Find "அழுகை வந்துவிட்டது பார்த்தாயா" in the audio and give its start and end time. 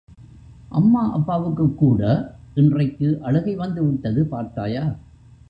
3.23-4.83